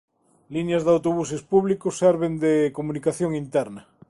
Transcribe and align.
Liñas 0.53 0.83
de 0.83 0.91
autobuses 0.95 1.41
públicos 1.51 1.97
serven 2.03 2.33
de 2.45 2.53
comunicación 2.77 3.31
interna. 3.43 3.81